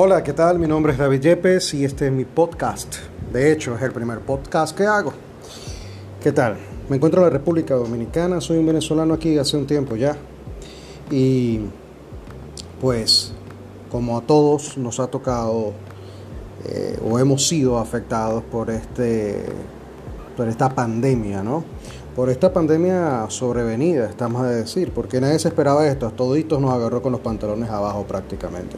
Hola, 0.00 0.22
¿qué 0.22 0.32
tal? 0.32 0.60
Mi 0.60 0.68
nombre 0.68 0.92
es 0.92 0.98
David 1.00 1.20
Yepes 1.20 1.74
y 1.74 1.84
este 1.84 2.06
es 2.06 2.12
mi 2.12 2.24
podcast. 2.24 2.98
De 3.32 3.50
hecho, 3.50 3.74
es 3.74 3.82
el 3.82 3.90
primer 3.90 4.20
podcast 4.20 4.76
que 4.76 4.86
hago. 4.86 5.12
¿Qué 6.22 6.30
tal? 6.30 6.56
Me 6.88 6.94
encuentro 6.94 7.20
en 7.20 7.24
la 7.24 7.30
República 7.30 7.74
Dominicana, 7.74 8.40
soy 8.40 8.58
un 8.58 8.66
venezolano 8.66 9.14
aquí 9.14 9.36
hace 9.38 9.56
un 9.56 9.66
tiempo 9.66 9.96
ya. 9.96 10.16
Y 11.10 11.62
pues, 12.80 13.32
como 13.90 14.16
a 14.16 14.20
todos 14.20 14.78
nos 14.78 15.00
ha 15.00 15.08
tocado 15.08 15.72
eh, 16.68 16.96
o 17.04 17.18
hemos 17.18 17.48
sido 17.48 17.76
afectados 17.76 18.44
por, 18.44 18.70
este, 18.70 19.46
por 20.36 20.46
esta 20.46 20.76
pandemia, 20.76 21.42
¿no? 21.42 21.64
Por 22.14 22.30
esta 22.30 22.52
pandemia 22.52 23.26
sobrevenida, 23.30 24.08
estamos 24.08 24.42
a 24.42 24.48
decir, 24.48 24.92
porque 24.92 25.20
nadie 25.20 25.40
se 25.40 25.48
esperaba 25.48 25.88
esto, 25.88 26.06
a 26.06 26.10
toditos 26.10 26.60
nos 26.60 26.72
agarró 26.72 27.02
con 27.02 27.10
los 27.10 27.20
pantalones 27.20 27.68
abajo 27.68 28.04
prácticamente. 28.04 28.76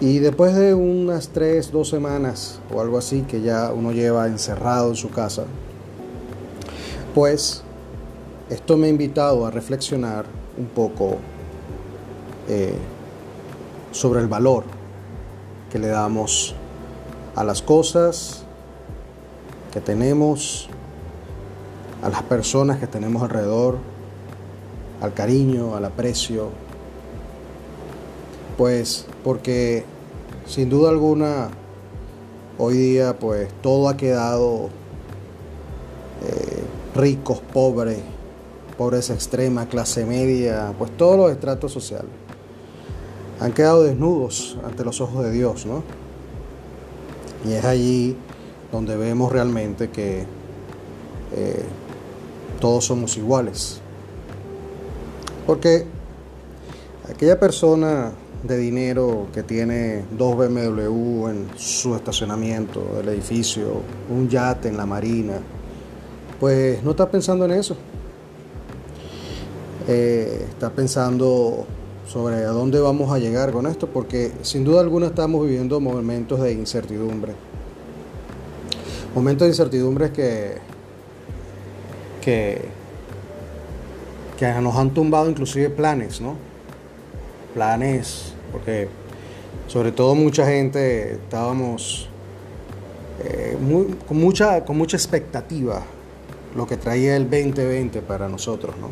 Y 0.00 0.18
después 0.18 0.54
de 0.54 0.72
unas 0.72 1.28
tres, 1.28 1.70
dos 1.70 1.90
semanas 1.90 2.58
o 2.74 2.80
algo 2.80 2.96
así 2.96 3.20
que 3.22 3.42
ya 3.42 3.70
uno 3.70 3.92
lleva 3.92 4.26
encerrado 4.26 4.88
en 4.88 4.96
su 4.96 5.10
casa, 5.10 5.44
pues 7.14 7.62
esto 8.48 8.78
me 8.78 8.86
ha 8.86 8.90
invitado 8.90 9.44
a 9.44 9.50
reflexionar 9.50 10.24
un 10.56 10.66
poco 10.66 11.18
eh, 12.48 12.74
sobre 13.92 14.20
el 14.20 14.26
valor 14.26 14.64
que 15.70 15.78
le 15.78 15.88
damos 15.88 16.54
a 17.36 17.44
las 17.44 17.60
cosas 17.60 18.44
que 19.70 19.80
tenemos, 19.80 20.68
a 22.02 22.08
las 22.08 22.22
personas 22.22 22.78
que 22.78 22.86
tenemos 22.86 23.22
alrededor, 23.22 23.76
al 25.00 25.14
cariño, 25.14 25.76
al 25.76 25.84
aprecio. 25.84 26.48
Pues 28.60 29.06
porque 29.24 29.84
sin 30.46 30.68
duda 30.68 30.90
alguna 30.90 31.48
hoy 32.58 32.76
día 32.76 33.18
pues 33.18 33.48
todo 33.62 33.88
ha 33.88 33.96
quedado 33.96 34.68
eh, 36.22 36.62
ricos, 36.94 37.40
pobres, 37.54 38.00
pobreza 38.76 39.14
extrema, 39.14 39.64
clase 39.64 40.04
media, 40.04 40.74
pues 40.78 40.94
todos 40.94 41.16
los 41.16 41.30
estratos 41.30 41.72
sociales 41.72 42.10
han 43.40 43.54
quedado 43.54 43.82
desnudos 43.84 44.58
ante 44.62 44.84
los 44.84 45.00
ojos 45.00 45.24
de 45.24 45.32
Dios, 45.32 45.64
¿no? 45.64 45.82
Y 47.48 47.54
es 47.54 47.64
allí 47.64 48.14
donde 48.70 48.94
vemos 48.94 49.32
realmente 49.32 49.88
que 49.88 50.26
eh, 51.32 51.64
todos 52.60 52.84
somos 52.84 53.16
iguales. 53.16 53.80
Porque 55.46 55.86
aquella 57.08 57.40
persona 57.40 58.12
de 58.42 58.56
dinero 58.56 59.26
que 59.34 59.42
tiene 59.42 60.04
dos 60.16 60.36
BMW 60.36 61.28
en 61.28 61.48
su 61.56 61.94
estacionamiento 61.94 62.82
del 62.96 63.10
edificio, 63.10 63.82
un 64.08 64.28
yate 64.28 64.68
en 64.68 64.76
la 64.76 64.86
marina, 64.86 65.40
pues 66.38 66.82
no 66.82 66.92
está 66.92 67.10
pensando 67.10 67.44
en 67.44 67.52
eso. 67.52 67.76
Eh, 69.86 70.46
está 70.48 70.70
pensando 70.70 71.66
sobre 72.06 72.36
a 72.36 72.48
dónde 72.48 72.80
vamos 72.80 73.12
a 73.12 73.18
llegar 73.18 73.52
con 73.52 73.66
esto, 73.66 73.86
porque 73.86 74.32
sin 74.42 74.64
duda 74.64 74.80
alguna 74.80 75.08
estamos 75.08 75.44
viviendo 75.44 75.78
momentos 75.80 76.40
de 76.40 76.52
incertidumbre. 76.52 77.34
Momentos 79.14 79.46
de 79.46 79.50
incertidumbre 79.50 80.12
que, 80.12 80.54
que, 82.22 82.62
que 84.38 84.52
nos 84.60 84.76
han 84.76 84.90
tumbado 84.94 85.28
inclusive 85.28 85.68
planes, 85.70 86.20
¿no? 86.20 86.49
Planes, 87.54 88.34
porque 88.52 88.88
sobre 89.66 89.92
todo 89.92 90.14
mucha 90.14 90.46
gente 90.46 91.12
estábamos 91.12 92.08
eh, 93.24 93.56
con, 94.08 94.18
mucha, 94.18 94.64
con 94.64 94.76
mucha 94.76 94.96
expectativa 94.96 95.82
lo 96.56 96.66
que 96.66 96.76
traía 96.76 97.16
el 97.16 97.24
2020 97.30 98.02
para 98.02 98.28
nosotros, 98.28 98.74
¿no? 98.80 98.88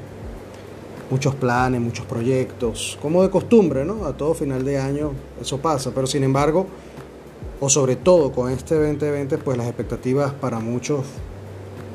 muchos 1.10 1.34
planes, 1.34 1.81
muchos 1.81 2.06
proyectos, 2.06 2.99
como 3.00 3.22
de 3.22 3.31
costumbre, 3.31 3.84
¿no? 3.84 4.05
A 4.05 4.16
todo 4.16 4.34
final 4.34 4.65
de 4.65 4.78
año 4.78 5.12
eso 5.41 5.59
pasa, 5.59 5.91
pero 5.94 6.06
sin 6.06 6.22
embargo, 6.22 6.66
o 7.60 7.69
sobre 7.69 7.97
todo 7.97 8.33
con 8.33 8.50
este 8.50 8.75
2020, 8.75 9.38
pues 9.38 9.56
las 9.56 9.66
expectativas 9.66 10.33
para 10.33 10.60
muchos 10.60 11.06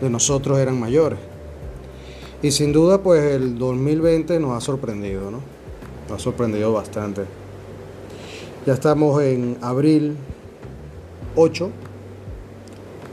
de 0.01 0.09
nosotros 0.09 0.57
eran 0.59 0.79
mayores. 0.79 1.19
Y 2.41 2.51
sin 2.51 2.73
duda, 2.73 3.01
pues 3.01 3.23
el 3.35 3.57
2020 3.57 4.39
nos 4.39 4.57
ha 4.57 4.61
sorprendido, 4.61 5.31
¿no? 5.31 5.52
Ha 6.11 6.19
sorprendido 6.19 6.73
bastante. 6.73 7.25
Ya 8.65 8.73
estamos 8.73 9.21
en 9.21 9.57
abril 9.61 10.15
8, 11.35 11.69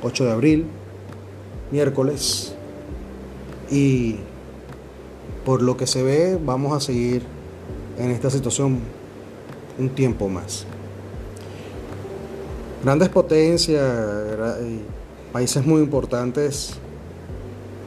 8 0.02 0.24
de 0.24 0.30
abril, 0.30 0.66
miércoles, 1.70 2.54
y 3.70 4.16
por 5.44 5.62
lo 5.62 5.76
que 5.76 5.86
se 5.86 6.02
ve, 6.02 6.38
vamos 6.42 6.76
a 6.76 6.80
seguir 6.80 7.22
en 7.98 8.10
esta 8.10 8.30
situación 8.30 8.80
un 9.78 9.88
tiempo 9.90 10.28
más. 10.28 10.66
Grandes 12.82 13.08
potencias 13.08 14.58
países 15.32 15.64
muy 15.64 15.82
importantes 15.82 16.72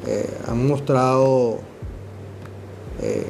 eh, 0.08 0.30
han 0.48 0.68
mostrado 0.68 1.60
eh, 3.02 3.26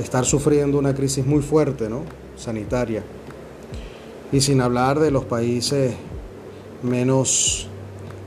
estar 0.00 0.24
sufriendo 0.24 0.78
una 0.78 0.94
crisis 0.94 1.26
muy 1.26 1.42
fuerte, 1.42 1.88
¿no? 1.88 2.02
Sanitaria. 2.36 3.02
Y 4.32 4.40
sin 4.40 4.60
hablar 4.60 5.00
de 5.00 5.10
los 5.10 5.24
países 5.24 5.94
menos 6.82 7.68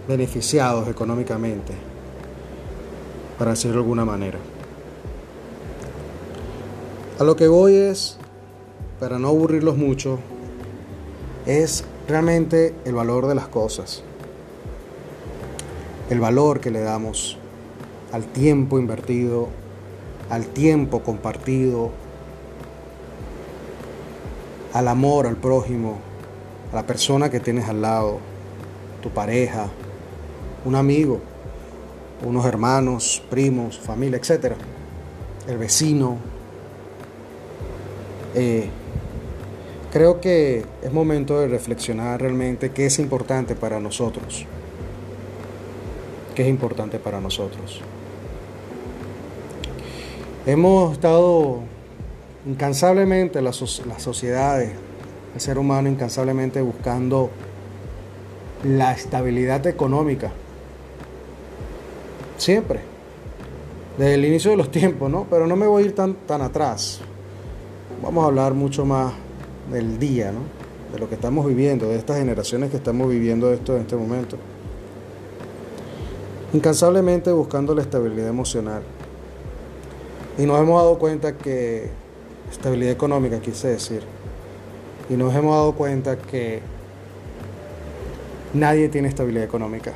beneficiados 0.08 0.88
económicamente, 0.88 1.74
para 3.38 3.52
decirlo 3.52 3.78
de 3.78 3.84
alguna 3.84 4.06
manera. 4.06 4.40
A 7.20 7.24
lo 7.24 7.36
que 7.36 7.48
voy 7.48 7.76
es, 7.76 8.18
para 9.00 9.20
no 9.20 9.28
aburrirlos 9.30 9.78
mucho, 9.78 10.20
es 11.46 11.84
realmente 12.08 12.74
el 12.86 12.96
valor 12.96 13.28
de 13.28 13.36
las 13.36 13.48
cosas. 13.48 14.04
El 16.10 16.20
valor 16.20 16.60
que 16.60 16.72
le 16.72 16.82
damos 16.82 17.38
al 18.12 18.26
tiempo 18.26 18.80
invertido, 18.80 19.50
al 20.32 20.46
tiempo 20.46 21.02
compartido, 21.04 21.92
al 24.74 24.88
amor 24.88 25.28
al 25.28 25.36
prójimo, 25.36 26.00
a 26.72 26.76
la 26.78 26.88
persona 26.88 27.30
que 27.30 27.42
tienes 27.42 27.68
al 27.68 27.82
lado, 27.82 28.20
tu 29.02 29.10
pareja, 29.10 29.68
un 30.64 30.76
amigo, 30.76 31.20
unos 32.26 32.46
hermanos, 32.46 33.22
primos, 33.30 33.78
familia, 33.78 34.20
etc. 34.20 34.54
El 35.50 35.58
vecino, 35.58 36.16
eh, 38.34 38.70
creo 39.92 40.22
que 40.22 40.64
es 40.82 40.94
momento 40.94 41.42
de 41.42 41.50
reflexionar 41.50 42.22
realmente 42.22 42.72
qué 42.72 42.86
es 42.86 43.00
importante 43.00 43.54
para 43.54 43.82
nosotros. 43.82 44.46
¿Qué 46.36 46.44
es 46.44 46.48
importante 46.48 47.00
para 47.00 47.20
nosotros? 47.20 47.82
Hemos 50.46 50.94
estado 50.94 51.60
incansablemente, 52.48 53.42
las, 53.42 53.56
sociedades, 53.56 54.72
el 55.36 55.42
ser 55.42 55.58
humano 55.58 55.90
incansablemente 55.90 56.62
buscando 56.62 57.30
la 58.64 58.94
estabilidad 58.94 59.66
económica. 59.68 60.32
Siempre. 62.38 62.80
Desde 63.98 64.16
el 64.16 64.26
inicio 64.26 64.52
de 64.52 64.58
los 64.58 64.72
tiempos, 64.72 65.12
¿no? 65.12 65.28
Pero 65.30 65.48
no 65.48 65.56
me 65.56 65.68
voy 65.68 65.84
a 65.84 65.86
ir 65.86 65.96
tan, 65.96 66.16
tan 66.26 66.42
atrás 66.42 67.02
vamos 68.02 68.24
a 68.24 68.28
hablar 68.28 68.54
mucho 68.54 68.86
más 68.86 69.14
del 69.72 70.00
día, 70.00 70.32
¿no? 70.32 70.40
de 70.92 71.00
lo 71.00 71.08
que 71.08 71.16
estamos 71.16 71.46
viviendo, 71.46 71.88
de 71.88 71.96
estas 71.96 72.18
generaciones 72.18 72.70
que 72.70 72.78
estamos 72.78 73.10
viviendo 73.10 73.52
esto 73.54 73.76
en 73.76 73.84
este 73.84 73.96
momento. 73.96 74.38
Incansablemente 76.54 77.32
buscando 77.32 77.74
la 77.74 77.82
estabilidad 77.82 78.28
emocional. 78.28 78.82
Y 80.42 80.48
nos 80.48 80.60
hemos 80.60 80.82
dado 80.82 80.98
cuenta 80.98 81.38
que, 81.38 81.88
estabilidad 82.50 82.92
económica 82.92 83.40
quise 83.40 83.68
decir, 83.68 84.02
y 85.08 85.14
nos 85.14 85.36
hemos 85.36 85.56
dado 85.56 85.74
cuenta 85.74 86.18
que 86.18 86.62
nadie 88.52 88.90
tiene 88.90 89.08
estabilidad 89.08 89.44
económica. 89.44 89.94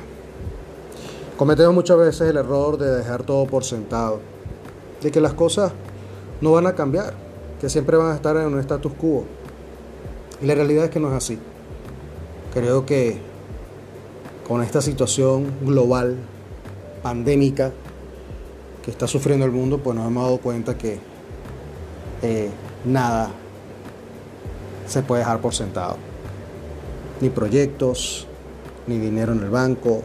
Cometemos 1.36 1.74
muchas 1.74 1.98
veces 1.98 2.30
el 2.30 2.36
error 2.36 2.78
de 2.78 2.88
dejar 2.94 3.24
todo 3.24 3.44
por 3.46 3.64
sentado, 3.64 4.20
de 5.02 5.10
que 5.10 5.20
las 5.20 5.34
cosas 5.34 5.72
no 6.40 6.52
van 6.52 6.68
a 6.68 6.76
cambiar 6.76 7.14
que 7.60 7.68
siempre 7.68 7.96
van 7.96 8.12
a 8.12 8.14
estar 8.14 8.36
en 8.36 8.46
un 8.46 8.60
status 8.60 8.92
quo. 8.92 9.24
Y 10.40 10.46
la 10.46 10.54
realidad 10.54 10.84
es 10.84 10.90
que 10.92 11.00
no 11.00 11.08
es 11.08 11.14
así. 11.14 11.40
Creo 12.54 12.86
que 12.86 13.18
con 14.46 14.62
esta 14.62 14.80
situación 14.80 15.52
global, 15.62 16.18
pandémica, 17.02 17.72
que 18.86 18.92
está 18.92 19.08
sufriendo 19.08 19.44
el 19.44 19.50
mundo, 19.50 19.78
pues 19.78 19.96
nos 19.96 20.06
hemos 20.06 20.22
dado 20.22 20.38
cuenta 20.38 20.78
que 20.78 21.00
eh, 22.22 22.48
nada 22.84 23.30
se 24.86 25.02
puede 25.02 25.22
dejar 25.22 25.40
por 25.40 25.52
sentado. 25.52 25.96
Ni 27.20 27.28
proyectos, 27.28 28.28
ni 28.86 28.98
dinero 28.98 29.32
en 29.32 29.40
el 29.40 29.50
banco, 29.50 30.02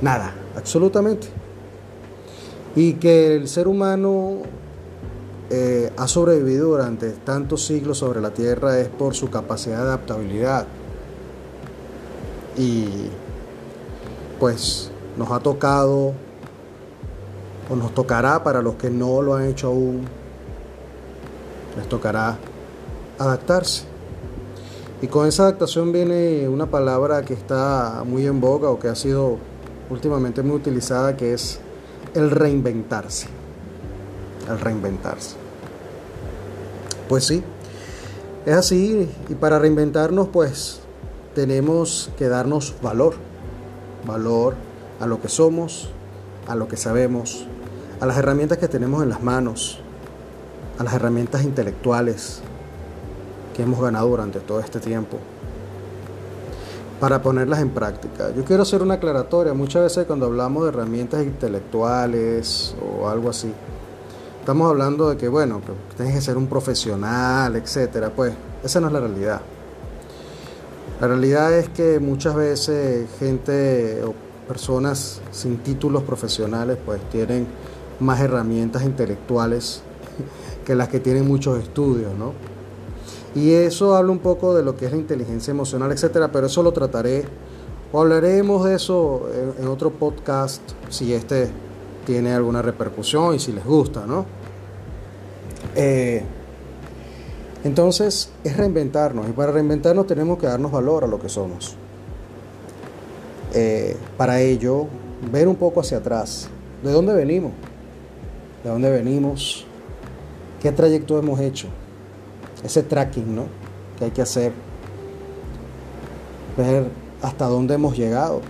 nada, 0.00 0.34
absolutamente. 0.56 1.26
Y 2.76 2.94
que 2.94 3.36
el 3.36 3.46
ser 3.46 3.68
humano 3.68 4.38
eh, 5.50 5.92
ha 5.98 6.08
sobrevivido 6.08 6.70
durante 6.70 7.10
tantos 7.10 7.66
siglos 7.66 7.98
sobre 7.98 8.22
la 8.22 8.30
Tierra 8.30 8.80
es 8.80 8.88
por 8.88 9.14
su 9.14 9.28
capacidad 9.28 9.76
de 9.76 9.82
adaptabilidad. 9.82 10.66
Y 12.56 12.86
pues 14.40 14.90
nos 15.18 15.30
ha 15.30 15.40
tocado 15.40 16.14
o 17.70 17.76
nos 17.76 17.94
tocará 17.94 18.42
para 18.42 18.62
los 18.62 18.74
que 18.74 18.90
no 18.90 19.22
lo 19.22 19.34
han 19.34 19.46
hecho 19.46 19.68
aún, 19.68 20.04
les 21.76 21.88
tocará 21.88 22.36
adaptarse. 23.18 23.84
Y 25.02 25.08
con 25.08 25.26
esa 25.26 25.44
adaptación 25.44 25.92
viene 25.92 26.48
una 26.48 26.66
palabra 26.66 27.24
que 27.24 27.34
está 27.34 28.04
muy 28.06 28.26
en 28.26 28.40
boga 28.40 28.70
o 28.70 28.78
que 28.78 28.88
ha 28.88 28.94
sido 28.94 29.38
últimamente 29.90 30.42
muy 30.42 30.56
utilizada, 30.56 31.16
que 31.16 31.34
es 31.34 31.60
el 32.14 32.30
reinventarse. 32.30 33.26
El 34.48 34.60
reinventarse. 34.60 35.36
Pues 37.08 37.26
sí, 37.26 37.42
es 38.46 38.54
así 38.54 39.08
y 39.28 39.34
para 39.34 39.58
reinventarnos 39.58 40.28
pues 40.28 40.80
tenemos 41.34 42.10
que 42.16 42.28
darnos 42.28 42.74
valor. 42.82 43.14
Valor 44.06 44.54
a 45.00 45.06
lo 45.06 45.20
que 45.20 45.28
somos, 45.28 45.90
a 46.46 46.54
lo 46.54 46.68
que 46.68 46.76
sabemos, 46.76 47.46
a 48.00 48.06
las 48.06 48.16
herramientas 48.16 48.58
que 48.58 48.68
tenemos 48.68 49.02
en 49.02 49.08
las 49.08 49.22
manos, 49.22 49.80
a 50.78 50.84
las 50.84 50.94
herramientas 50.94 51.44
intelectuales 51.44 52.40
que 53.54 53.62
hemos 53.62 53.80
ganado 53.80 54.08
durante 54.08 54.40
todo 54.40 54.60
este 54.60 54.80
tiempo, 54.80 55.18
para 57.00 57.22
ponerlas 57.22 57.60
en 57.60 57.70
práctica. 57.70 58.30
Yo 58.34 58.44
quiero 58.44 58.62
hacer 58.62 58.82
una 58.82 58.94
aclaratoria, 58.94 59.54
muchas 59.54 59.82
veces 59.82 60.06
cuando 60.06 60.26
hablamos 60.26 60.64
de 60.64 60.70
herramientas 60.70 61.22
intelectuales 61.22 62.74
o 62.82 63.08
algo 63.08 63.30
así, 63.30 63.52
estamos 64.40 64.68
hablando 64.68 65.10
de 65.10 65.16
que, 65.16 65.28
bueno, 65.28 65.60
que 65.60 65.96
tienes 65.96 66.14
que 66.14 66.20
ser 66.20 66.36
un 66.36 66.46
profesional, 66.46 67.56
etcétera, 67.56 68.10
pues 68.10 68.34
esa 68.62 68.80
no 68.80 68.88
es 68.88 68.92
la 68.92 69.00
realidad. 69.00 69.40
La 71.00 71.08
realidad 71.08 71.52
es 71.52 71.68
que 71.68 71.98
muchas 71.98 72.34
veces 72.34 73.08
gente 73.18 74.02
o 74.04 74.14
personas 74.46 75.20
sin 75.32 75.58
títulos 75.58 76.02
profesionales 76.02 76.78
pues 76.84 77.00
tienen 77.10 77.46
más 78.00 78.20
herramientas 78.20 78.84
intelectuales 78.84 79.82
que 80.64 80.74
las 80.74 80.88
que 80.88 81.00
tienen 81.00 81.26
muchos 81.26 81.58
estudios, 81.62 82.14
¿no? 82.16 82.32
Y 83.34 83.52
eso 83.52 83.96
habla 83.96 84.12
un 84.12 84.20
poco 84.20 84.54
de 84.54 84.62
lo 84.62 84.76
que 84.76 84.86
es 84.86 84.92
la 84.92 84.98
inteligencia 84.98 85.50
emocional, 85.50 85.90
etcétera, 85.90 86.30
pero 86.30 86.46
eso 86.46 86.62
lo 86.62 86.72
trataré 86.72 87.24
o 87.92 88.00
hablaremos 88.00 88.64
de 88.64 88.74
eso 88.74 89.28
en, 89.58 89.66
otro 89.68 89.90
podcast 89.90 90.60
si 90.88 91.12
este 91.12 91.48
tiene 92.06 92.32
alguna 92.32 92.62
repercusión 92.62 93.34
y 93.34 93.38
si 93.38 93.52
les 93.52 93.64
gusta, 93.64 94.06
¿no? 94.06 94.26
Eh, 95.74 96.22
entonces 97.64 98.30
es 98.44 98.56
reinventarnos 98.56 99.28
y 99.28 99.32
para 99.32 99.52
reinventarnos 99.52 100.06
tenemos 100.06 100.38
que 100.38 100.46
darnos 100.46 100.70
valor 100.70 101.04
a 101.04 101.06
lo 101.06 101.18
que 101.18 101.28
somos. 101.28 101.76
Eh, 103.52 103.96
para 104.16 104.40
ello, 104.40 104.86
ver 105.32 105.48
un 105.48 105.56
poco 105.56 105.80
hacia 105.80 105.98
atrás, 105.98 106.48
de 106.82 106.92
dónde 106.92 107.14
venimos, 107.14 107.52
de 108.64 108.70
dónde 108.70 108.90
venimos, 108.90 109.66
qué 110.60 110.72
trayecto 110.72 111.18
hemos 111.18 111.38
hecho, 111.38 111.68
ese 112.64 112.82
tracking 112.82 113.36
¿no? 113.36 113.44
que 113.98 114.06
hay 114.06 114.10
que 114.10 114.22
hacer, 114.22 114.52
ver 116.56 116.88
hasta 117.20 117.46
dónde 117.46 117.74
hemos 117.74 117.96
llegado, 117.96 118.40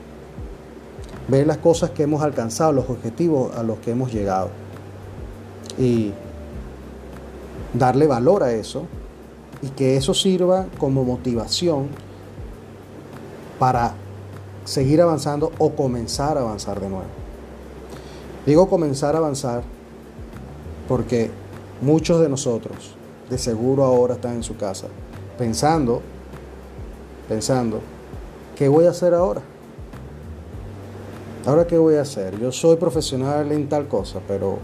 ver 1.27 1.47
las 1.47 1.59
cosas 1.59 1.91
que 1.91 2.05
hemos 2.05 2.23
alcanzado, 2.23 2.73
los 2.73 2.89
objetivos 2.89 3.57
a 3.57 3.65
los 3.65 3.79
que 3.79 3.91
hemos 3.91 4.13
llegado. 4.13 4.51
Y 5.79 6.13
darle 7.73 8.07
valor 8.07 8.45
a 8.45 8.53
eso 8.53 8.87
y 9.63 9.69
que 9.71 9.97
eso 9.97 10.15
sirva 10.15 10.67
como 10.79 11.05
motivación 11.05 11.89
para 13.59 13.95
seguir 14.65 15.01
avanzando 15.03 15.51
o 15.59 15.75
comenzar 15.75 16.39
a 16.39 16.43
avanzar 16.43 16.81
de 16.81 16.89
nuevo. 16.89 17.07
Digo 18.47 18.69
comenzar 18.69 19.17
a 19.17 19.19
avanzar 19.19 19.63
porque 20.89 21.31
muchos 21.81 22.21
de 22.21 22.29
nosotros 22.29 22.95
de 23.31 23.39
seguro 23.39 23.85
ahora 23.85 24.15
están 24.15 24.35
en 24.35 24.43
su 24.43 24.57
casa 24.57 24.87
pensando, 25.39 26.03
pensando, 27.29 27.81
¿qué 28.57 28.69
voy 28.69 28.87
a 28.87 28.91
hacer 28.91 29.15
ahora? 29.15 29.43
¿Ahora 31.47 31.67
qué 31.67 31.77
voy 31.77 31.97
a 31.97 32.03
hacer? 32.03 32.39
Yo 32.39 32.53
soy 32.53 32.77
profesional 32.77 33.51
en 33.53 33.69
tal 33.69 33.87
cosa, 33.87 34.21
pero 34.27 34.59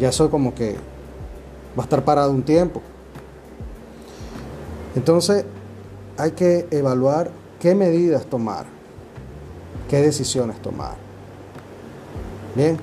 ya 0.00 0.10
soy 0.10 0.28
como 0.28 0.54
que 0.54 0.74
va 1.78 1.82
a 1.82 1.84
estar 1.84 2.04
parado 2.04 2.30
un 2.30 2.42
tiempo. 2.42 2.82
Entonces 4.96 5.44
hay 6.16 6.32
que 6.32 6.66
evaluar 6.70 7.30
qué 7.60 7.74
medidas 7.74 8.26
tomar, 8.26 8.66
qué 9.88 10.00
decisiones 10.00 10.60
tomar. 10.62 10.96
Bien. 12.54 12.78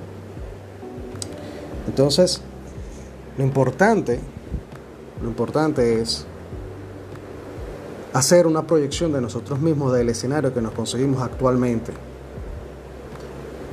Entonces, 1.88 2.42
lo 3.38 3.44
importante, 3.44 4.20
lo 5.22 5.28
importante 5.28 6.02
es 6.02 6.26
hacer 8.14 8.46
una 8.46 8.62
proyección 8.62 9.12
de 9.12 9.22
nosotros 9.22 9.60
mismos 9.60 9.92
del 9.94 10.10
escenario 10.10 10.54
que 10.54 10.62
nos 10.62 10.74
conseguimos 10.74 11.22
actualmente. 11.22 11.92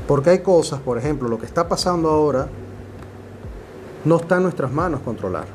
Porque 0.09 0.31
hay 0.31 0.39
cosas, 0.41 0.81
por 0.81 0.97
ejemplo, 0.97 1.29
lo 1.29 1.39
que 1.39 1.47
está 1.47 1.69
pasando 1.69 2.09
ahora, 2.09 2.49
no 4.05 4.17
está 4.17 4.37
en 4.37 4.45
nuestras 4.45 4.73
manos 4.73 5.01
controlar. 5.01 5.47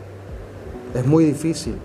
Es 0.94 1.06
muy 1.06 1.26
difícil. 1.26 1.76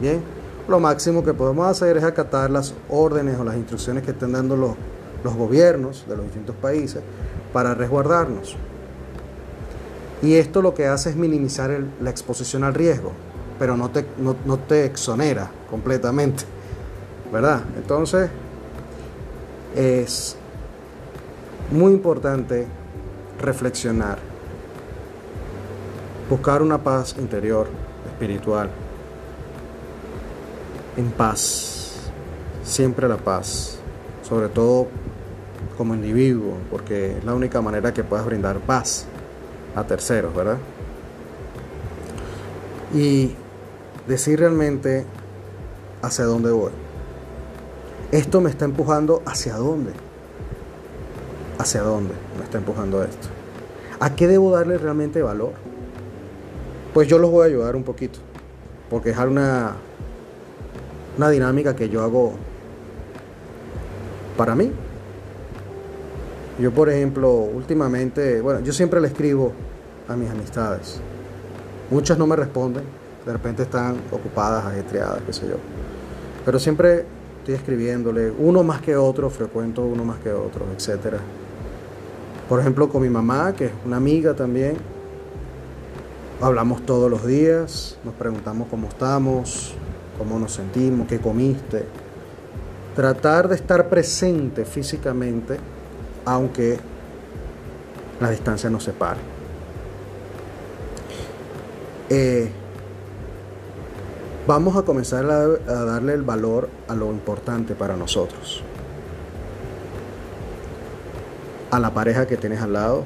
Bien, 0.00 0.22
lo 0.68 0.80
máximo 0.80 1.22
que 1.22 1.34
podemos 1.34 1.66
hacer 1.66 1.98
es 1.98 2.04
acatar 2.04 2.50
las 2.50 2.74
órdenes 2.88 3.38
o 3.38 3.44
las 3.44 3.56
instrucciones 3.56 4.02
que 4.02 4.12
estén 4.12 4.32
dando 4.32 4.56
los, 4.56 4.72
los 5.22 5.34
gobiernos 5.34 6.06
de 6.08 6.16
los 6.16 6.24
distintos 6.24 6.56
países 6.56 7.02
para 7.52 7.74
resguardarnos. 7.74 8.56
Y 10.22 10.34
esto 10.34 10.62
lo 10.62 10.74
que 10.74 10.86
hace 10.86 11.10
es 11.10 11.16
minimizar 11.16 11.78
la 12.00 12.10
exposición 12.10 12.64
al 12.64 12.74
riesgo, 12.74 13.12
pero 13.58 13.76
no 13.76 13.90
te, 13.90 14.06
no, 14.18 14.58
te 14.58 14.86
exonera 14.86 15.50
completamente, 15.70 16.44
¿verdad? 17.32 17.62
Entonces, 17.76 18.30
es 19.74 20.36
muy 21.70 21.92
importante 21.92 22.66
reflexionar, 23.40 24.18
buscar 26.30 26.62
una 26.62 26.82
paz 26.82 27.14
interior, 27.18 27.66
espiritual, 28.06 28.70
en 30.96 31.10
paz, 31.10 32.10
siempre 32.64 33.06
la 33.06 33.18
paz, 33.18 33.76
sobre 34.22 34.48
todo 34.48 34.88
como 35.76 35.94
individuo, 35.94 36.54
porque 36.70 37.18
es 37.18 37.24
la 37.24 37.34
única 37.34 37.60
manera 37.60 37.92
que 37.92 38.02
puedas 38.02 38.24
brindar 38.24 38.58
paz 38.60 39.06
a 39.76 39.84
terceros, 39.84 40.34
¿verdad? 40.34 40.56
Y 42.94 43.34
decir 44.08 44.40
realmente 44.40 45.04
hacia 46.02 46.24
dónde 46.24 46.50
voy. 46.50 46.72
Esto 48.10 48.40
me 48.40 48.50
está 48.50 48.64
empujando 48.64 49.22
hacia 49.26 49.56
dónde. 49.56 49.92
¿Hacia 51.58 51.82
dónde 51.82 52.14
me 52.38 52.44
está 52.44 52.58
empujando 52.58 53.02
esto? 53.02 53.28
¿A 54.00 54.14
qué 54.14 54.26
debo 54.26 54.50
darle 54.50 54.78
realmente 54.78 55.22
valor? 55.22 55.52
Pues 56.94 57.08
yo 57.08 57.18
los 57.18 57.30
voy 57.30 57.42
a 57.42 57.46
ayudar 57.46 57.76
un 57.76 57.82
poquito, 57.82 58.18
porque 58.88 59.10
es 59.10 59.18
una, 59.18 59.74
una 61.18 61.30
dinámica 61.30 61.76
que 61.76 61.88
yo 61.88 62.02
hago 62.02 62.32
para 64.36 64.54
mí. 64.54 64.72
Yo, 66.58 66.72
por 66.72 66.88
ejemplo, 66.88 67.30
últimamente, 67.32 68.40
bueno, 68.40 68.60
yo 68.60 68.72
siempre 68.72 69.00
le 69.00 69.08
escribo 69.08 69.52
a 70.08 70.16
mis 70.16 70.30
amistades. 70.30 71.00
Muchas 71.90 72.16
no 72.16 72.26
me 72.26 72.34
responden, 72.34 72.84
de 73.26 73.32
repente 73.32 73.64
están 73.64 73.96
ocupadas, 74.10 74.64
ajetreadas, 74.64 75.20
qué 75.26 75.32
sé 75.32 75.48
yo. 75.48 75.56
Pero 76.44 76.58
siempre 76.58 77.04
estoy 77.38 77.54
escribiéndole, 77.54 78.30
uno 78.30 78.62
más 78.62 78.80
que 78.80 78.96
otro, 78.96 79.28
frecuento 79.28 79.82
uno 79.82 80.04
más 80.04 80.18
que 80.18 80.32
otro, 80.32 80.64
etc. 80.72 81.16
Por 82.48 82.60
ejemplo, 82.60 82.88
con 82.88 83.02
mi 83.02 83.10
mamá, 83.10 83.52
que 83.52 83.66
es 83.66 83.72
una 83.84 83.98
amiga 83.98 84.34
también, 84.34 84.76
hablamos 86.40 86.86
todos 86.86 87.10
los 87.10 87.26
días, 87.26 87.98
nos 88.04 88.14
preguntamos 88.14 88.68
cómo 88.68 88.88
estamos, 88.88 89.74
cómo 90.16 90.38
nos 90.38 90.52
sentimos, 90.52 91.06
qué 91.06 91.18
comiste. 91.18 91.84
Tratar 92.94 93.48
de 93.48 93.56
estar 93.56 93.88
presente 93.88 94.64
físicamente, 94.64 95.58
aunque 96.26 96.78
la 98.20 98.30
distancia 98.30 98.68
nos 98.68 98.84
separe. 98.84 99.20
Eh, 102.10 102.50
vamos 104.46 104.76
a 104.76 104.82
comenzar 104.82 105.24
a, 105.24 105.46
darle 105.84 106.14
el 106.14 106.22
valor 106.22 106.68
a 106.88 106.94
lo 106.94 107.10
importante 107.10 107.74
para 107.74 107.96
nosotros. 107.96 108.62
A 111.70 111.78
la 111.78 111.94
pareja 111.94 112.26
que 112.26 112.36
tienes 112.36 112.60
al 112.60 112.72
lado, 112.72 113.04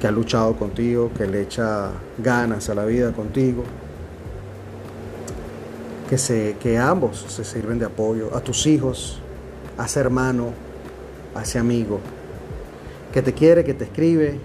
que 0.00 0.06
ha 0.06 0.10
luchado 0.10 0.56
contigo, 0.56 1.10
que 1.16 1.26
le 1.26 1.42
echa 1.42 1.90
ganas 2.18 2.68
a 2.68 2.74
la 2.74 2.84
vida 2.84 3.12
contigo, 3.12 3.64
que, 6.08 6.18
se, 6.18 6.56
que 6.60 6.78
ambos 6.78 7.24
se 7.28 7.44
sirven 7.44 7.78
de 7.78 7.86
apoyo, 7.86 8.34
a 8.36 8.40
tus 8.40 8.66
hijos, 8.66 9.20
a 9.78 9.86
ese 9.86 10.00
hermano, 10.00 10.65
a 11.36 11.42
ese 11.42 11.58
amigo, 11.58 12.00
que 13.12 13.22
te 13.22 13.32
quiere, 13.32 13.64
que 13.64 13.74
te 13.74 13.84
escribe. 13.84 14.38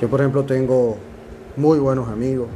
Yo 0.00 0.08
por 0.08 0.20
ejemplo 0.20 0.44
tengo 0.44 0.96
muy 1.56 1.78
buenos 1.78 2.08
amigos, 2.08 2.48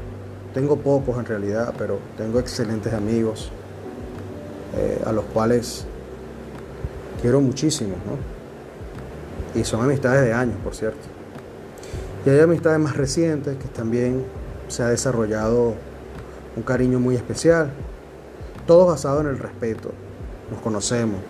tengo 0.54 0.76
pocos 0.76 1.18
en 1.18 1.24
realidad, 1.24 1.74
pero 1.78 1.98
tengo 2.16 2.38
excelentes 2.40 2.92
amigos 2.92 3.50
eh, 4.76 5.02
a 5.06 5.12
los 5.12 5.24
cuales 5.26 5.86
quiero 7.20 7.40
muchísimo, 7.40 7.94
¿no? 8.06 9.60
Y 9.60 9.64
son 9.64 9.82
amistades 9.82 10.24
de 10.24 10.32
años, 10.32 10.56
por 10.62 10.74
cierto. 10.74 10.98
Y 12.24 12.30
hay 12.30 12.40
amistades 12.40 12.78
más 12.78 12.96
recientes 12.96 13.56
que 13.56 13.68
también 13.68 14.24
se 14.68 14.82
ha 14.82 14.88
desarrollado 14.88 15.74
un 16.56 16.62
cariño 16.62 16.98
muy 16.98 17.14
especial, 17.14 17.70
todo 18.66 18.86
basado 18.86 19.20
en 19.20 19.28
el 19.28 19.38
respeto. 19.38 19.92
Nos 20.50 20.60
conocemos 20.60 21.20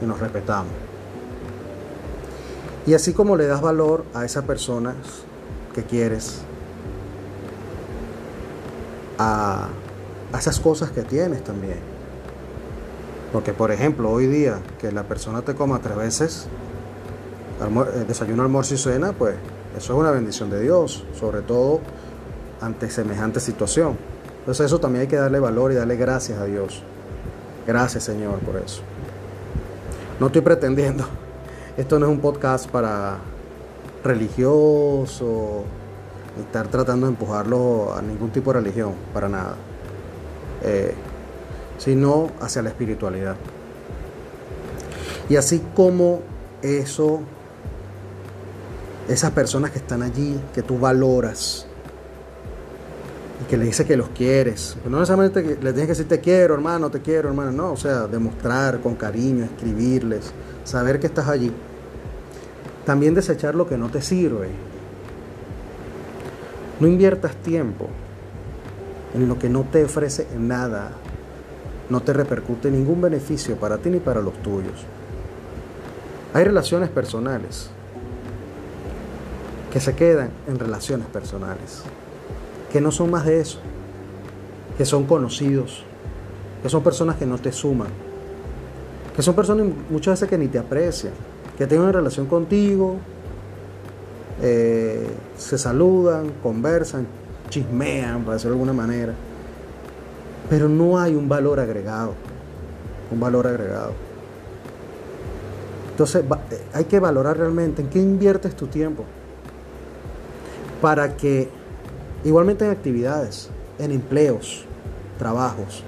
y 0.00 0.06
nos 0.06 0.20
respetamos. 0.20 0.72
Y 2.86 2.94
así 2.94 3.12
como 3.12 3.36
le 3.36 3.46
das 3.46 3.60
valor 3.60 4.04
a 4.14 4.24
esas 4.24 4.44
personas 4.44 4.94
que 5.74 5.82
quieres, 5.82 6.40
a, 9.18 9.68
esas 10.38 10.60
cosas 10.60 10.90
que 10.90 11.02
tienes 11.02 11.42
también. 11.42 11.78
Porque 13.32 13.52
por 13.52 13.72
ejemplo, 13.72 14.10
hoy 14.10 14.26
día 14.26 14.60
que 14.78 14.92
la 14.92 15.02
persona 15.02 15.42
te 15.42 15.54
coma 15.54 15.80
tres 15.80 15.96
veces, 15.96 16.46
eh, 17.60 18.04
desayuno, 18.06 18.42
almuerzo 18.42 18.74
y 18.74 18.78
cena, 18.78 19.12
pues 19.12 19.34
eso 19.76 19.92
es 19.94 19.98
una 19.98 20.12
bendición 20.12 20.48
de 20.48 20.60
Dios, 20.60 21.04
sobre 21.18 21.40
todo 21.40 21.80
ante 22.60 22.88
semejante 22.88 23.40
situación. 23.40 23.96
Entonces 24.40 24.66
eso 24.66 24.78
también 24.78 25.02
hay 25.02 25.08
que 25.08 25.16
darle 25.16 25.40
valor 25.40 25.72
y 25.72 25.74
darle 25.74 25.96
gracias 25.96 26.38
a 26.38 26.44
Dios. 26.44 26.82
Gracias 27.66 28.04
Señor 28.04 28.38
por 28.38 28.56
eso. 28.56 28.82
No 30.18 30.26
estoy 30.28 30.40
pretendiendo. 30.40 31.04
Esto 31.76 31.98
no 31.98 32.06
es 32.06 32.12
un 32.12 32.20
podcast 32.20 32.70
para 32.70 33.18
religioso, 34.02 35.64
estar 36.40 36.68
tratando 36.68 37.06
de 37.06 37.12
empujarlo 37.12 37.94
a 37.94 38.00
ningún 38.00 38.30
tipo 38.30 38.52
de 38.52 38.60
religión, 38.60 38.94
para 39.12 39.28
nada. 39.28 39.56
Eh, 40.62 40.94
sino 41.76 42.30
hacia 42.40 42.62
la 42.62 42.70
espiritualidad. 42.70 43.36
Y 45.28 45.36
así 45.36 45.62
como 45.74 46.20
eso, 46.62 47.20
esas 49.08 49.32
personas 49.32 49.70
que 49.70 49.78
están 49.78 50.02
allí, 50.02 50.40
que 50.54 50.62
tú 50.62 50.78
valoras, 50.78 51.66
y 53.40 53.44
que 53.44 53.56
le 53.56 53.64
dice 53.66 53.84
que 53.84 53.96
los 53.96 54.08
quieres. 54.10 54.76
no 54.88 54.98
necesariamente 54.98 55.42
le 55.42 55.72
tienes 55.72 55.82
que 55.82 55.86
decir 55.88 56.08
te 56.08 56.20
quiero, 56.20 56.54
hermano, 56.54 56.90
te 56.90 57.00
quiero, 57.00 57.28
hermano. 57.28 57.52
No, 57.52 57.72
o 57.72 57.76
sea, 57.76 58.06
demostrar 58.06 58.80
con 58.80 58.94
cariño, 58.94 59.44
escribirles, 59.44 60.32
saber 60.64 60.98
que 60.98 61.06
estás 61.06 61.28
allí. 61.28 61.52
También 62.84 63.14
desechar 63.14 63.54
lo 63.54 63.68
que 63.68 63.76
no 63.76 63.88
te 63.88 64.00
sirve. 64.00 64.48
No 66.80 66.86
inviertas 66.86 67.34
tiempo 67.36 67.88
en 69.14 69.28
lo 69.28 69.38
que 69.38 69.48
no 69.48 69.64
te 69.64 69.84
ofrece 69.84 70.26
nada, 70.38 70.90
no 71.88 72.00
te 72.00 72.12
repercute 72.12 72.70
ningún 72.70 73.00
beneficio 73.00 73.56
para 73.56 73.78
ti 73.78 73.90
ni 73.90 73.98
para 73.98 74.20
los 74.20 74.34
tuyos. 74.42 74.84
Hay 76.34 76.44
relaciones 76.44 76.90
personales 76.90 77.70
que 79.72 79.80
se 79.80 79.94
quedan 79.94 80.30
en 80.46 80.58
relaciones 80.58 81.06
personales 81.06 81.82
que 82.72 82.80
no 82.80 82.90
son 82.90 83.10
más 83.10 83.24
de 83.24 83.40
eso, 83.40 83.58
que 84.76 84.84
son 84.84 85.04
conocidos, 85.04 85.84
que 86.62 86.68
son 86.68 86.82
personas 86.82 87.16
que 87.16 87.26
no 87.26 87.38
te 87.38 87.52
suman, 87.52 87.88
que 89.14 89.22
son 89.22 89.34
personas 89.34 89.66
muchas 89.90 90.14
veces 90.14 90.28
que 90.28 90.38
ni 90.38 90.48
te 90.48 90.58
aprecian, 90.58 91.12
que 91.56 91.66
tienen 91.66 91.84
una 91.84 91.92
relación 91.92 92.26
contigo, 92.26 92.96
eh, 94.42 95.06
se 95.38 95.56
saludan, 95.56 96.32
conversan, 96.42 97.06
chismean, 97.48 98.22
para 98.22 98.34
decirlo 98.34 98.56
de 98.56 98.60
alguna 98.62 98.72
manera, 98.72 99.14
pero 100.50 100.68
no 100.68 100.98
hay 100.98 101.14
un 101.14 101.28
valor 101.28 101.60
agregado, 101.60 102.14
un 103.10 103.20
valor 103.20 103.46
agregado. 103.46 103.92
Entonces 105.92 106.22
eh, 106.50 106.60
hay 106.74 106.84
que 106.84 107.00
valorar 107.00 107.38
realmente 107.38 107.80
en 107.80 107.88
qué 107.88 107.98
inviertes 107.98 108.54
tu 108.54 108.66
tiempo 108.66 109.04
para 110.82 111.16
que 111.16 111.48
Igualmente 112.24 112.64
en 112.64 112.70
actividades, 112.70 113.50
en 113.78 113.92
empleos, 113.92 114.64
trabajos. 115.18 115.82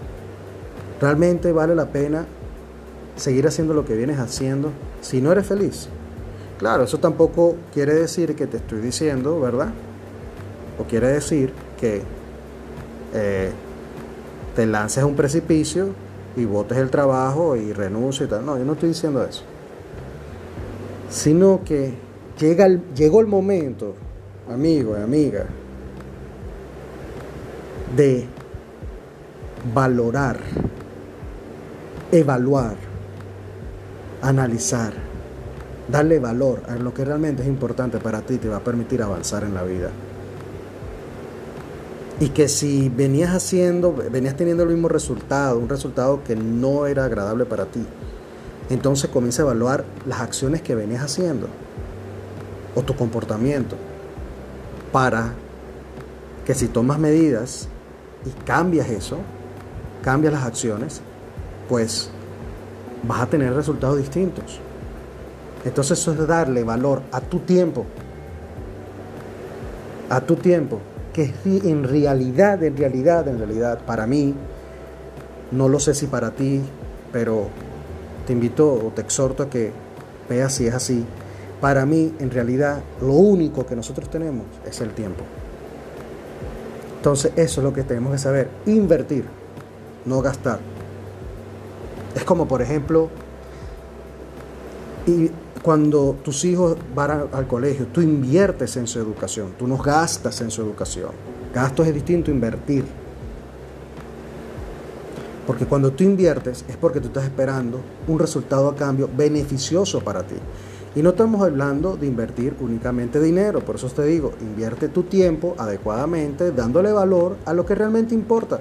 Realmente 1.01 1.53
vale 1.53 1.75
la 1.75 1.87
pena 1.87 2.27
seguir 3.17 3.47
haciendo 3.47 3.75
lo 3.75 3.85
que 3.85 3.95
vienes 3.95 4.19
haciendo 4.19 4.71
si 5.01 5.21
no 5.21 5.33
eres 5.33 5.47
feliz. 5.47 5.89
Claro, 6.59 6.85
eso 6.85 6.99
tampoco 6.99 7.57
quiere 7.73 7.95
decir 7.95 8.35
que 8.35 8.47
te 8.47 8.57
estoy 8.57 8.81
diciendo, 8.81 9.41
¿verdad? 9.41 9.69
O 10.79 10.85
quiere 10.85 11.09
decir 11.09 11.53
que 11.81 12.03
eh, 13.15 13.51
te 14.57 14.67
lances 14.67 15.03
a 15.03 15.07
un 15.07 15.15
precipicio 15.15 15.91
y 16.37 16.45
botes 16.45 16.79
el 16.79 16.91
trabajo 16.91 17.57
y 17.57 17.73
renuncies 17.73 18.29
y 18.29 18.31
tal. 18.31 18.45
No, 18.45 18.59
yo 18.59 18.65
no 18.65 18.73
estoy 18.73 18.91
diciendo 18.91 19.25
eso. 19.25 19.43
Sino 21.11 21.61
que 21.65 21.95
llega 22.39 22.69
llegó 22.95 23.21
el 23.21 23.27
momento, 23.27 23.95
amigo 24.51 24.97
y 24.99 25.03
amiga, 25.03 25.47
de 27.97 28.26
valorar, 29.75 30.38
evaluar, 32.12 32.76
analizar, 34.23 34.92
darle 35.88 36.18
valor 36.18 36.62
a 36.68 36.76
lo 36.76 36.92
que 36.92 37.04
realmente 37.04 37.42
es 37.42 37.49
importante 37.49 37.99
para 37.99 38.21
ti, 38.23 38.38
te 38.38 38.49
va 38.49 38.59
a 38.59 38.64
permitir 38.64 39.02
avanzar 39.02 39.45
en 39.45 39.54
la 39.54 39.62
vida. 39.62 39.90
Y 42.21 42.30
que 42.30 42.49
si 42.49 42.88
venías 42.88 43.35
haciendo, 43.35 43.92
venías 43.92 44.37
teniendo 44.37 44.64
el 44.64 44.71
mismo 44.71 44.88
resultado, 44.88 45.59
un 45.59 45.68
resultado 45.68 46.25
que 46.25 46.35
no 46.35 46.87
era 46.87 47.04
agradable 47.04 47.45
para 47.45 47.66
ti, 47.66 47.85
entonces 48.71 49.09
comienza 49.11 49.42
a 49.42 49.47
evaluar 49.47 49.85
las 50.07 50.21
acciones 50.21 50.62
que 50.62 50.75
venías 50.75 51.02
haciendo 51.02 51.49
o 52.75 52.83
tu 52.83 52.95
comportamiento 52.97 53.76
para 54.92 55.33
que 56.45 56.54
si 56.54 56.68
tomas 56.68 56.99
medidas 56.99 57.68
y 58.25 58.31
cambias 58.45 58.89
eso, 58.89 59.19
cambias 60.03 60.33
las 60.33 60.45
acciones, 60.45 61.01
pues 61.69 62.11
vas 63.03 63.23
a 63.23 63.27
tener 63.27 63.55
resultados 63.55 63.99
distintos. 63.99 64.61
Entonces 65.65 65.99
eso 65.99 66.13
es 66.13 66.27
darle 66.27 66.65
valor 66.65 67.03
a 67.13 67.21
tu 67.21 67.41
tiempo, 67.41 67.85
a 70.09 70.21
tu 70.21 70.37
tiempo, 70.37 70.81
que 71.13 71.33
en 71.45 71.85
realidad, 71.85 72.63
en 72.63 72.77
realidad, 72.77 73.27
en 73.29 73.39
realidad, 73.39 73.81
para 73.85 74.07
mí, 74.07 74.35
no 75.51 75.69
lo 75.69 75.81
sé 75.81 75.95
si 75.95 76.07
para 76.07 76.31
ti, 76.31 76.61
pero 77.13 77.49
te 78.27 78.33
invito 78.33 78.73
o 78.73 78.93
te 78.95 79.01
exhorto 79.03 79.45
a 79.45 79.51
que 79.51 79.73
veas 80.29 80.53
si 80.53 80.67
es 80.67 80.75
así. 80.75 81.05
Para 81.61 81.87
mí, 81.87 82.15
en 82.21 82.31
realidad, 82.31 82.83
lo 83.01 83.15
único 83.15 83.67
que 83.67 83.75
nosotros 83.75 84.09
tenemos 84.11 84.47
es 84.65 84.81
el 84.81 84.91
tiempo. 84.91 85.25
Entonces 86.99 87.33
eso 87.37 87.61
es 87.61 87.64
lo 87.64 87.73
que 87.73 87.85
tenemos 87.85 88.12
que 88.12 88.19
saber, 88.19 88.50
invertir, 88.67 89.25
no 90.05 90.21
gastar. 90.21 90.59
Es 92.14 92.25
como 92.25 92.49
por 92.49 92.61
ejemplo, 92.61 93.09
y 95.07 95.31
cuando 95.62 96.17
tus 96.25 96.45
hijos 96.45 96.76
van 96.95 97.28
al 97.33 97.47
colegio, 97.47 97.87
tú 97.87 98.00
inviertes 98.00 98.76
en 98.76 98.88
su 98.88 98.99
educación, 98.99 99.55
tú 99.57 99.69
no 99.69 99.78
gastas 99.78 100.40
en 100.40 100.50
su 100.50 100.61
educación. 100.62 101.11
Gasto 101.55 101.85
es 101.85 101.95
distinto 101.95 102.31
a 102.31 102.35
invertir. 102.35 102.85
Porque 105.47 105.67
cuando 105.67 105.93
tú 105.93 106.05
inviertes 106.05 106.64
es 106.69 106.76
porque 106.76 107.00
tú 107.00 107.07
estás 107.09 107.25
esperando 107.25 107.81
un 108.07 108.19
resultado 108.19 108.69
a 108.69 108.76
cambio 108.76 109.09
beneficioso 109.17 110.00
para 110.00 110.25
ti. 110.25 110.35
Y 110.95 111.02
no 111.02 111.11
estamos 111.11 111.42
hablando 111.42 111.97
de 111.97 112.07
invertir 112.07 112.54
únicamente 112.61 113.21
dinero, 113.21 113.61
por 113.61 113.76
eso 113.76 113.88
te 113.88 114.04
digo, 114.04 114.33
invierte 114.40 114.88
tu 114.88 115.04
tiempo 115.04 115.54
adecuadamente, 115.59 116.50
dándole 116.50 116.92
valor 116.92 117.37
a 117.45 117.52
lo 117.52 117.66
que 117.66 117.75
realmente 117.75 118.14
importa. 118.14 118.61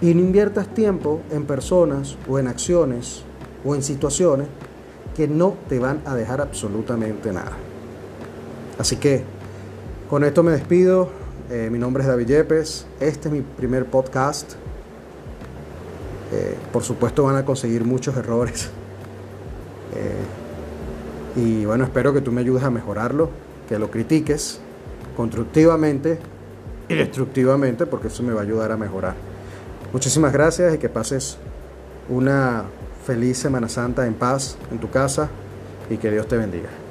Y 0.00 0.14
no 0.14 0.20
inviertas 0.20 0.72
tiempo 0.74 1.20
en 1.30 1.44
personas 1.44 2.16
o 2.28 2.38
en 2.38 2.48
acciones 2.48 3.22
o 3.64 3.74
en 3.74 3.82
situaciones 3.82 4.48
que 5.14 5.28
no 5.28 5.54
te 5.68 5.78
van 5.78 6.00
a 6.06 6.14
dejar 6.16 6.40
absolutamente 6.40 7.30
nada. 7.32 7.52
Así 8.78 8.96
que 8.96 9.22
con 10.08 10.24
esto 10.24 10.42
me 10.42 10.52
despido. 10.52 11.08
eh, 11.50 11.68
mi 11.70 11.78
nombre 11.78 12.02
es 12.02 12.08
David 12.08 12.26
Yepes, 12.26 12.86
este 12.98 13.28
es 13.28 13.34
mi 13.34 13.42
primer 13.42 13.86
podcast. 13.86 14.54
Eh, 16.32 16.56
por 16.72 16.82
supuesto 16.82 17.24
van 17.24 17.36
a 17.36 17.44
conseguir 17.44 17.84
muchos 17.84 18.16
errores. 18.16 18.70
Eh, 19.94 20.41
y 21.36 21.64
bueno, 21.64 21.84
espero 21.84 22.12
que 22.12 22.20
tú 22.20 22.32
me 22.32 22.40
ayudes 22.40 22.62
a 22.62 22.70
mejorarlo, 22.70 23.30
que 23.68 23.78
lo 23.78 23.90
critiques 23.90 24.60
constructivamente 25.16 26.18
y 26.88 26.94
destructivamente, 26.94 27.86
porque 27.86 28.08
eso 28.08 28.22
me 28.22 28.32
va 28.32 28.40
a 28.40 28.44
ayudar 28.44 28.72
a 28.72 28.76
mejorar. 28.76 29.14
Muchísimas 29.92 30.32
gracias 30.32 30.74
y 30.74 30.78
que 30.78 30.88
pases 30.88 31.38
una 32.08 32.64
feliz 33.06 33.38
Semana 33.38 33.68
Santa 33.68 34.06
en 34.06 34.14
paz 34.14 34.56
en 34.70 34.78
tu 34.78 34.90
casa 34.90 35.28
y 35.90 35.96
que 35.96 36.10
Dios 36.10 36.26
te 36.28 36.36
bendiga. 36.36 36.81